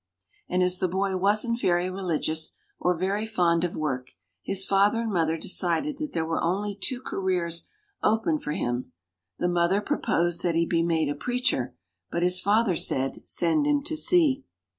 [0.49, 4.07] And as the boy wasn't very religious or very fond of work,
[4.41, 7.67] his father and mother decided that there were only two careers
[8.01, 8.93] open for him:
[9.37, 11.75] the mother proposed that he be made a preacher,
[12.09, 14.43] but his father said, send him to sea.